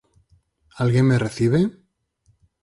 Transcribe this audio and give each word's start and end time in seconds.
Alguén 0.81 1.05
me 1.09 1.21
recibe? 1.25 1.61